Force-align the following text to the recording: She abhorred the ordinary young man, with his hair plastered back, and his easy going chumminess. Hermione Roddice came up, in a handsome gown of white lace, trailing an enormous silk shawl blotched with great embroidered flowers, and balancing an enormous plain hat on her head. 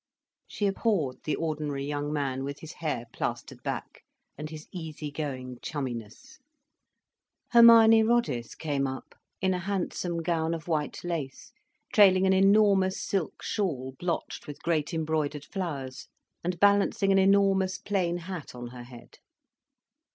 She 0.47 0.65
abhorred 0.65 1.17
the 1.25 1.35
ordinary 1.35 1.85
young 1.85 2.11
man, 2.11 2.43
with 2.43 2.61
his 2.61 2.73
hair 2.73 3.05
plastered 3.13 3.61
back, 3.61 4.01
and 4.35 4.49
his 4.49 4.67
easy 4.71 5.11
going 5.11 5.59
chumminess. 5.61 6.39
Hermione 7.51 8.01
Roddice 8.01 8.55
came 8.57 8.87
up, 8.87 9.13
in 9.41 9.53
a 9.53 9.59
handsome 9.59 10.23
gown 10.23 10.55
of 10.55 10.67
white 10.67 11.03
lace, 11.03 11.51
trailing 11.93 12.25
an 12.25 12.33
enormous 12.33 12.99
silk 12.99 13.43
shawl 13.43 13.93
blotched 13.99 14.47
with 14.47 14.63
great 14.63 14.91
embroidered 14.91 15.45
flowers, 15.45 16.07
and 16.43 16.59
balancing 16.59 17.11
an 17.11 17.19
enormous 17.19 17.77
plain 17.77 18.17
hat 18.17 18.55
on 18.55 18.69
her 18.69 18.85
head. 18.85 19.19